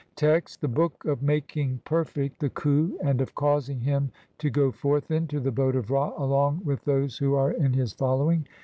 Text: 0.15 0.63
(1) 0.63 0.67
The 0.71 0.75
Book 0.75 1.05
of 1.05 1.21
making 1.21 1.79
perfect 1.85 2.39
the 2.39 2.49
khu 2.49 2.97
and 3.03 3.21
OF 3.21 3.35
CAUSING 3.35 3.81
HIM 3.81 4.09
TO 4.39 4.49
GO 4.49 4.71
FORTH 4.71 5.11
INTO 5.11 5.39
THE 5.39 5.51
BOAT 5.51 5.75
OF 5.75 5.91
RA 5.91 6.11
ALONG 6.17 6.61
WITH 6.65 6.83
THOSE 6.85 7.19
WHO 7.19 7.35
ARE 7.35 7.51
IN 7.51 7.73
HIS 7.73 7.93
FOLLOWING 7.93 8.47